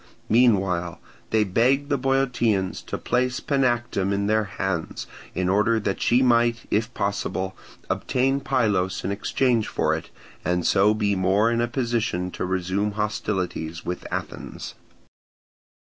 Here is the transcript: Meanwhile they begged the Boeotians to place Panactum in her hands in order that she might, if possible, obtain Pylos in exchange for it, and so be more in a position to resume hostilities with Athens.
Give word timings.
Meanwhile 0.29 0.99
they 1.29 1.43
begged 1.43 1.89
the 1.89 1.97
Boeotians 1.99 2.81
to 2.87 2.97
place 2.97 3.39
Panactum 3.39 4.11
in 4.11 4.27
her 4.29 4.45
hands 4.45 5.05
in 5.35 5.47
order 5.47 5.79
that 5.79 6.01
she 6.01 6.23
might, 6.23 6.61
if 6.71 6.91
possible, 6.95 7.55
obtain 7.87 8.39
Pylos 8.39 9.03
in 9.03 9.11
exchange 9.11 9.67
for 9.67 9.93
it, 9.93 10.09
and 10.43 10.65
so 10.65 10.95
be 10.95 11.15
more 11.15 11.51
in 11.51 11.61
a 11.61 11.67
position 11.67 12.31
to 12.31 12.45
resume 12.45 12.93
hostilities 12.93 13.85
with 13.85 14.07
Athens. 14.09 14.73